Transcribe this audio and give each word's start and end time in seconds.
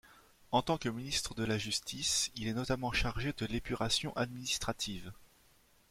En 0.49 0.63
tant 0.63 0.79
que 0.79 0.89
ministre 0.89 1.35
de 1.35 1.43
la 1.43 1.59
Justice, 1.59 2.31
il 2.35 2.47
est 2.47 2.53
notamment 2.55 2.91
chargé 2.91 3.33
de 3.37 3.45
l'épuration 3.45 4.15
administrative. 4.17 5.13